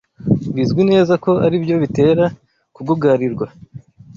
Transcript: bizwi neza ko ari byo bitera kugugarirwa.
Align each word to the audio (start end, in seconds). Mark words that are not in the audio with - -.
bizwi 0.55 0.81
neza 0.91 1.13
ko 1.23 1.31
ari 1.45 1.57
byo 1.63 1.75
bitera 1.83 2.25
kugugarirwa. 2.75 3.45